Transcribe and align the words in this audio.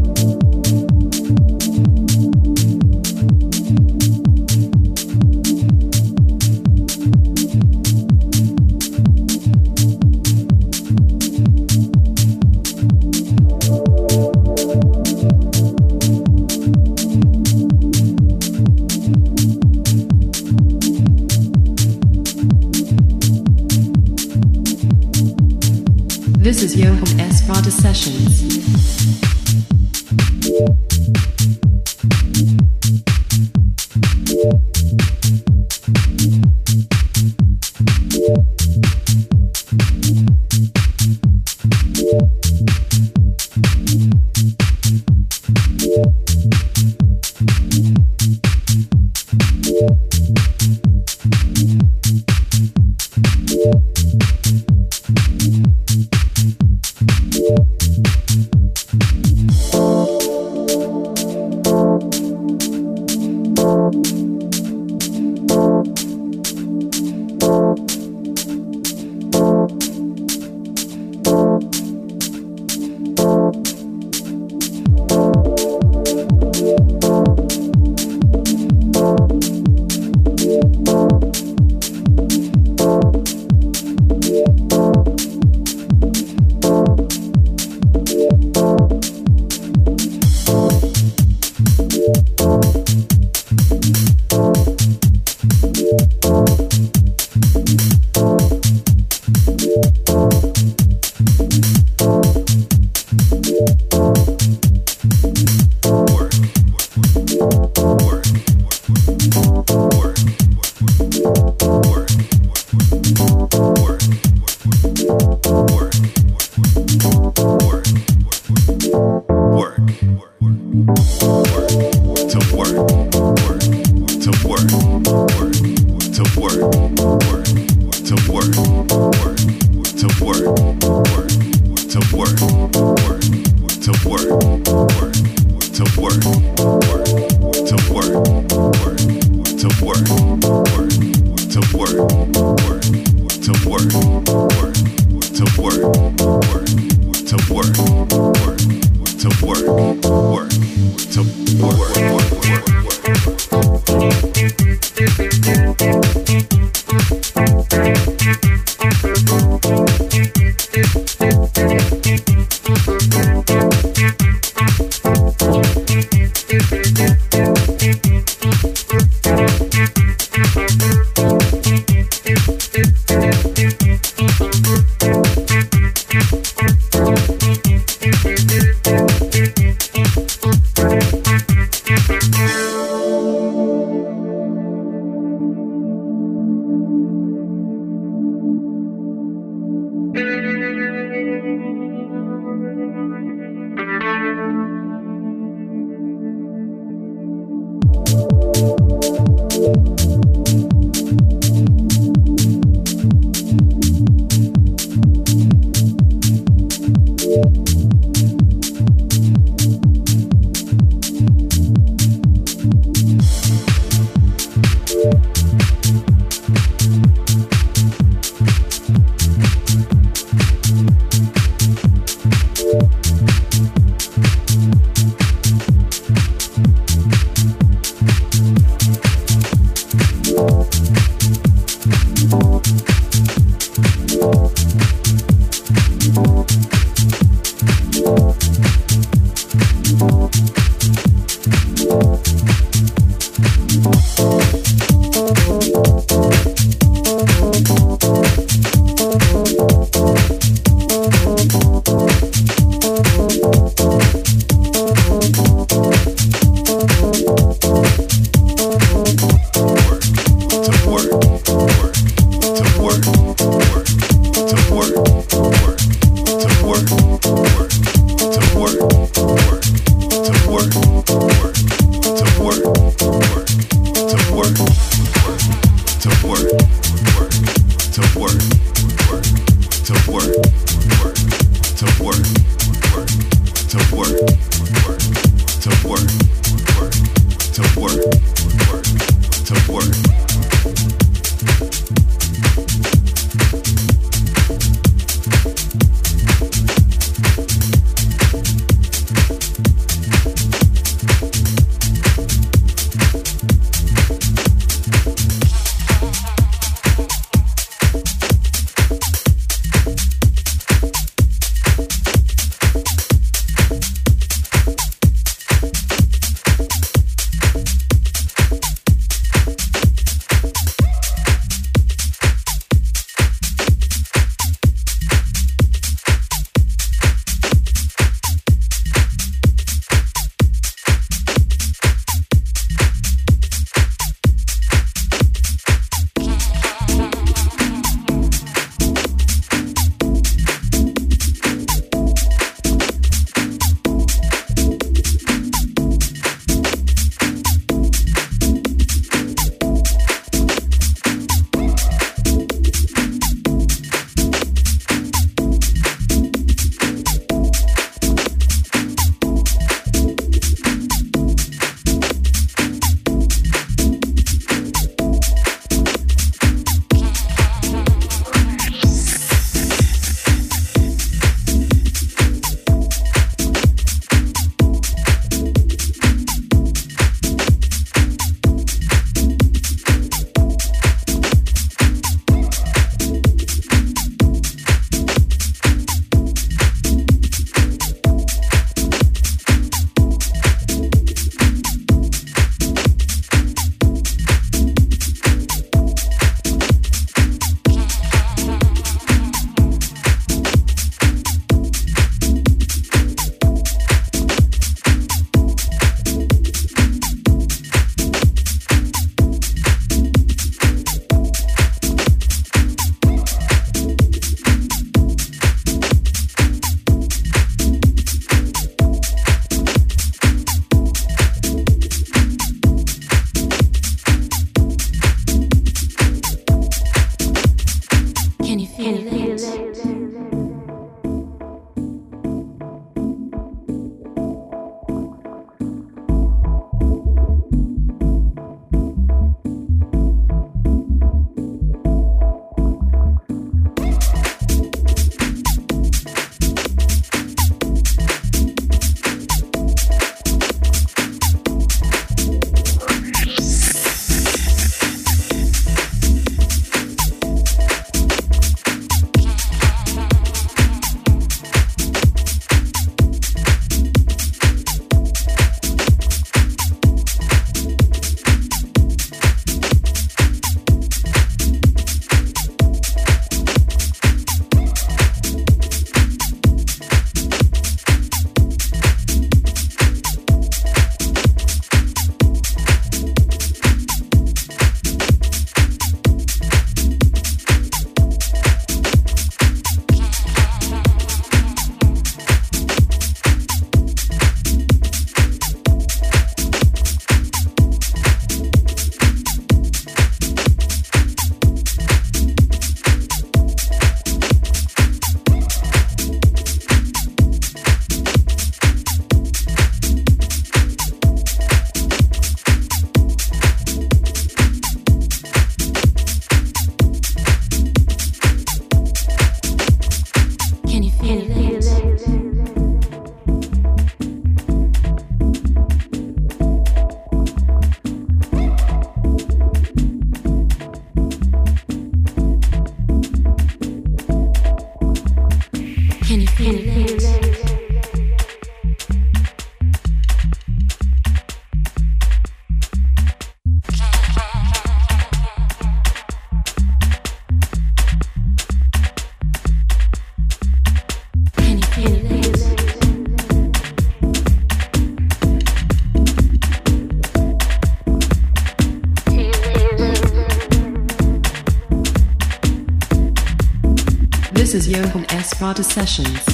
Prada 565.34 565.64
Sessions. 565.64 566.29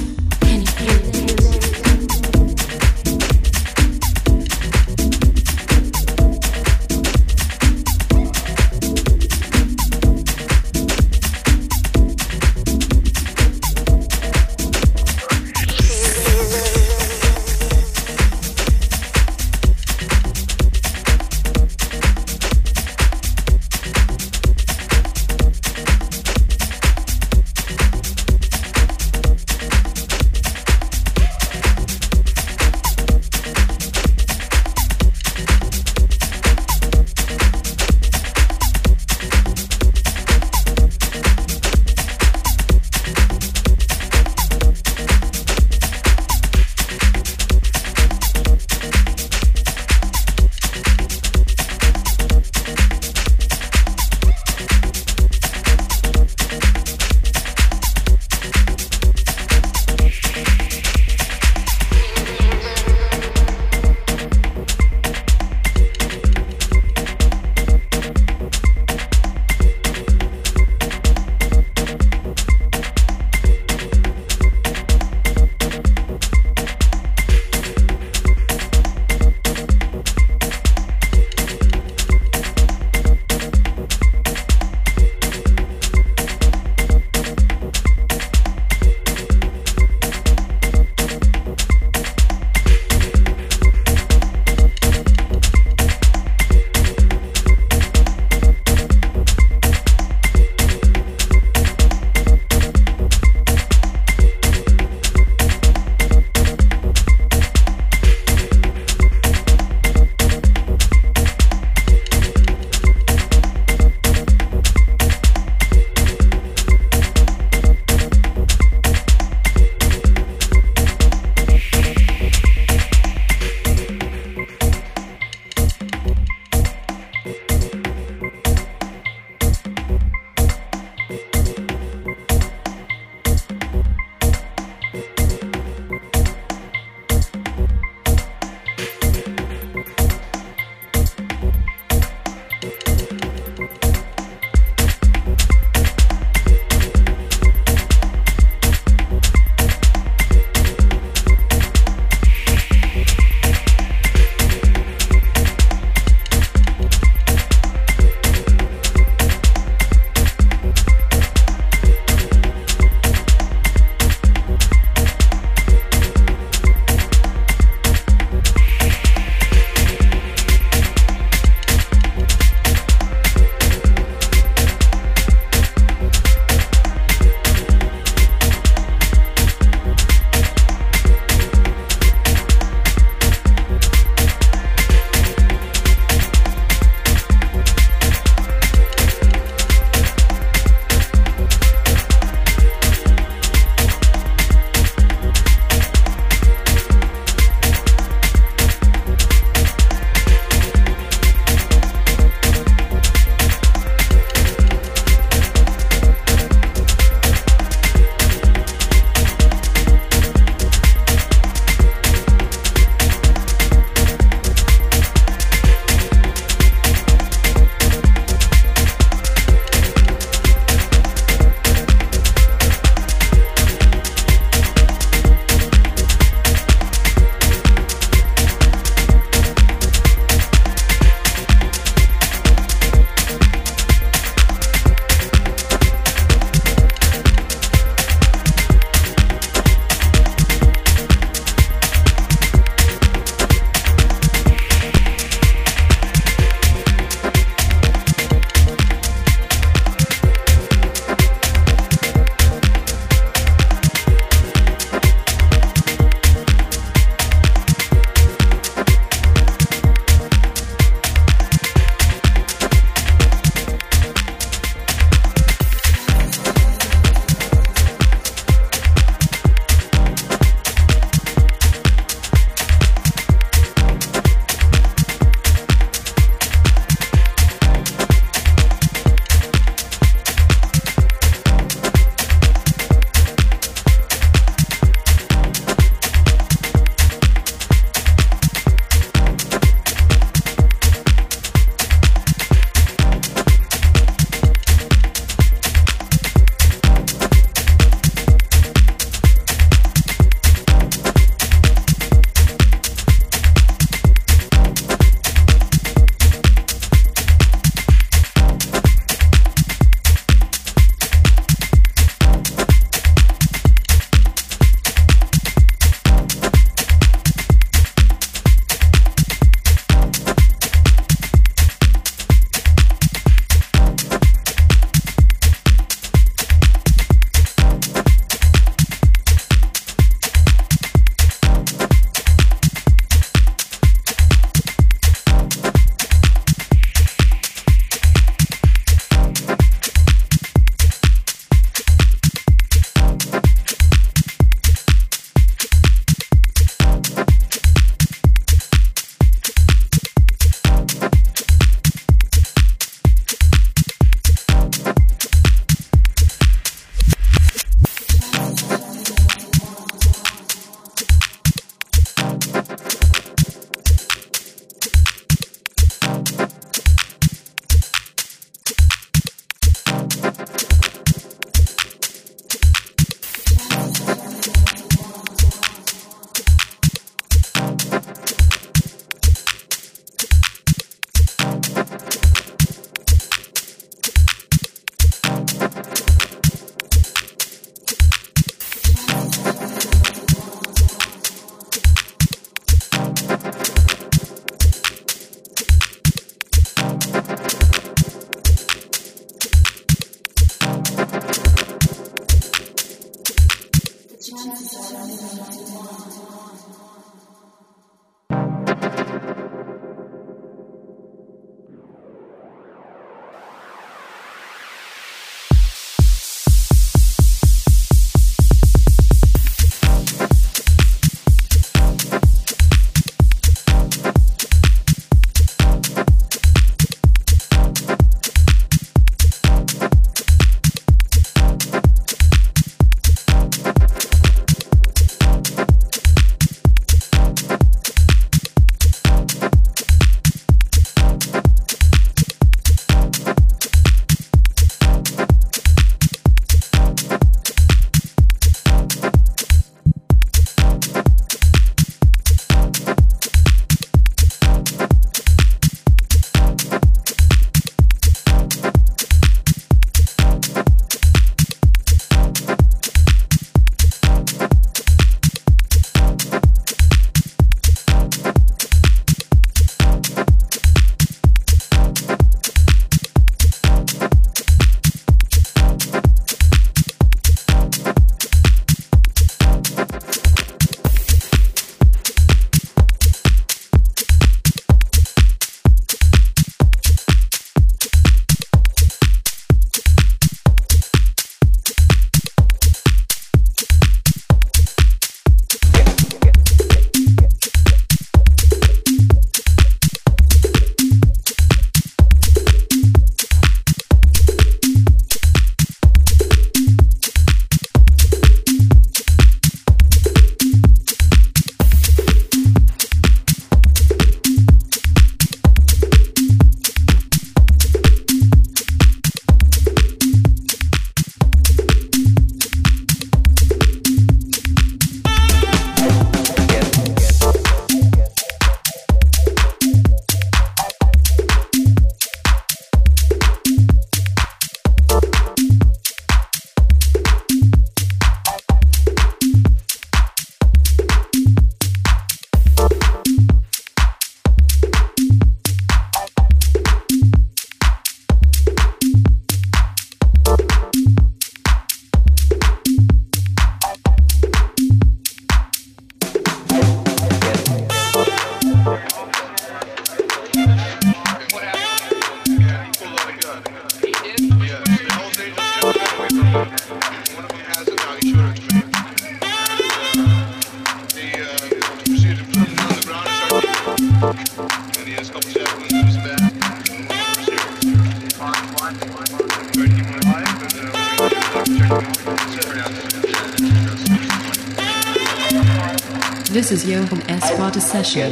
选 587.85 588.11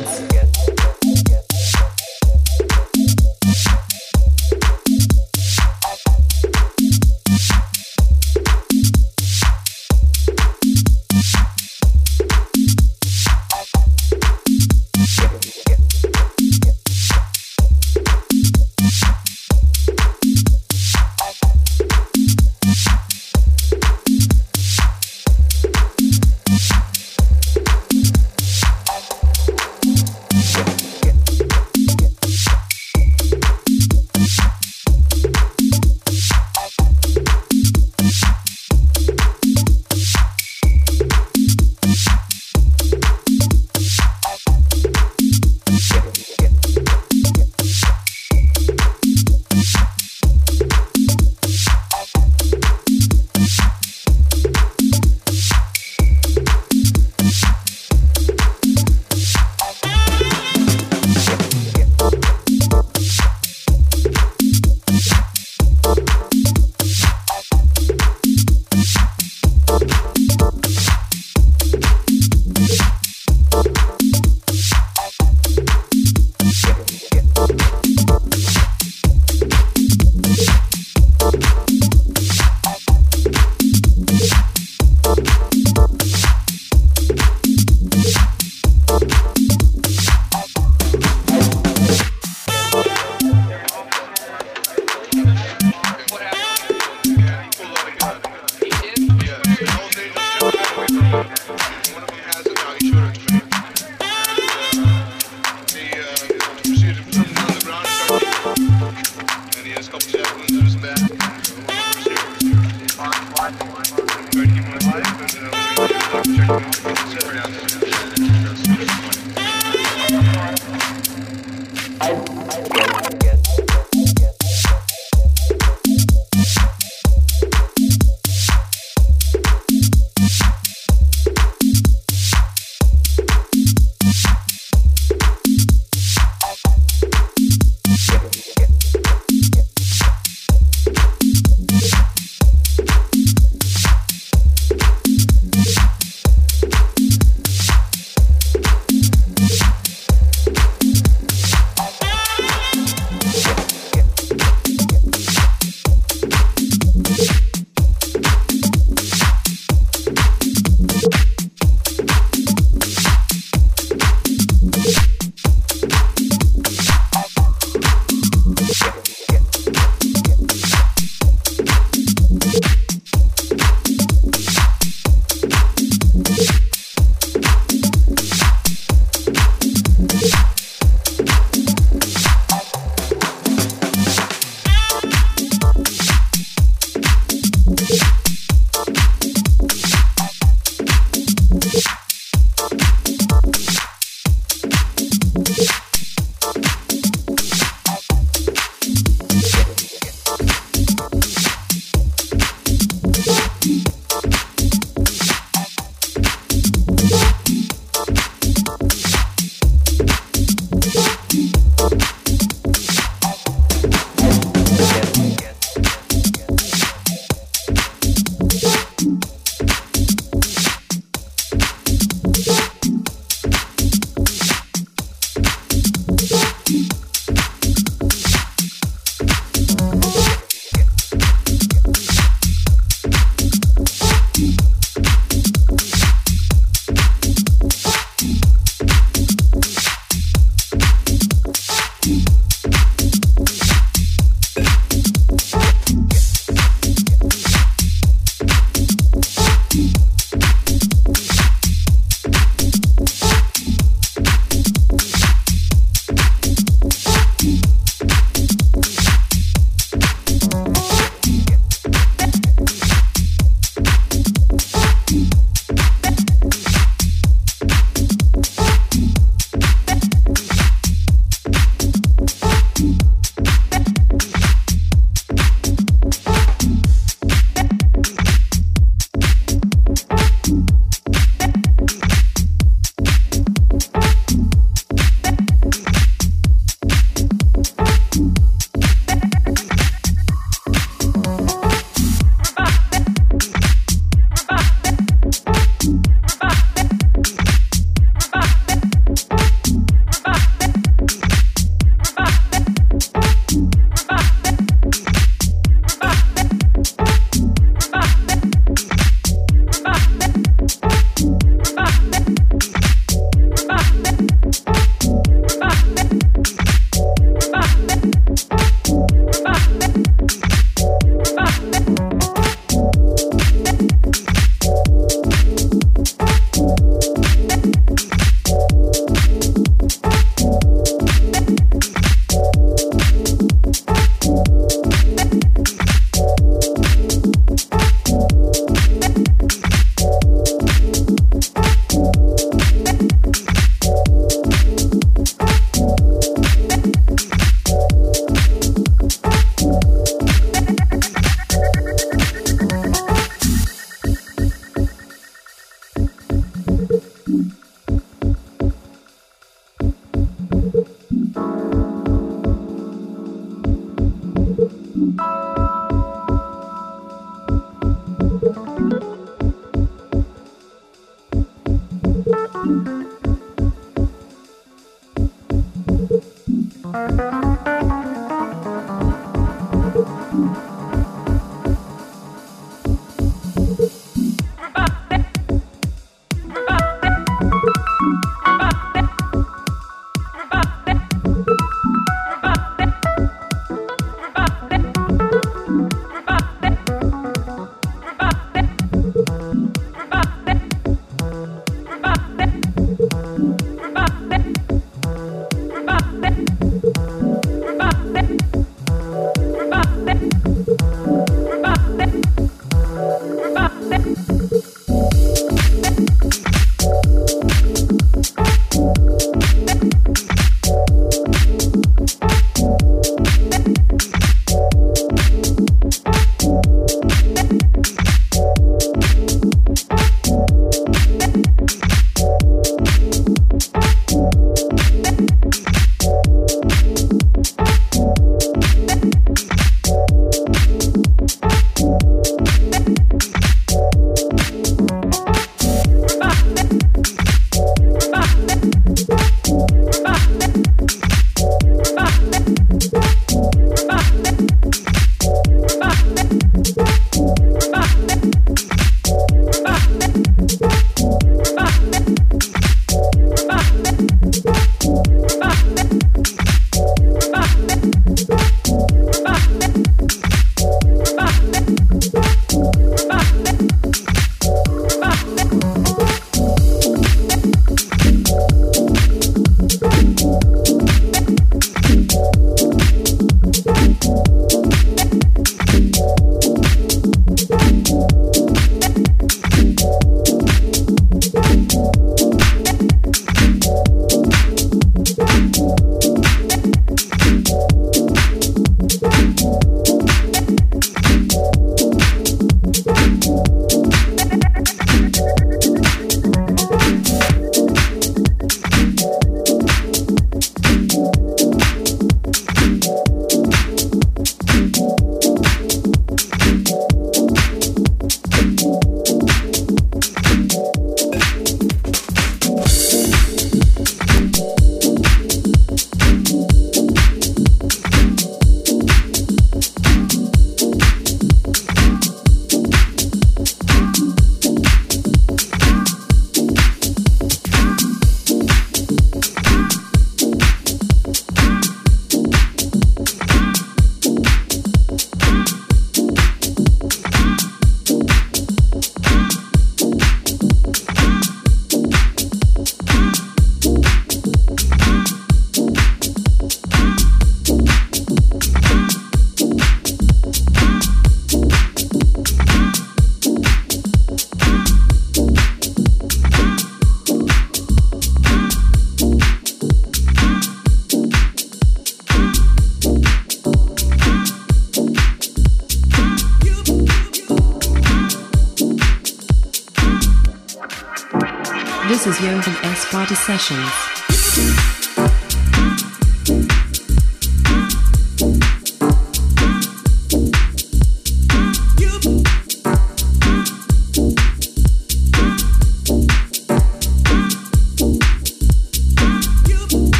Sessions. 583.44 583.83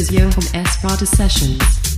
Is 0.00 0.10
Yo 0.10 0.30
from 0.30 0.44
Esparta 0.54 1.06
Sessions. 1.06 1.89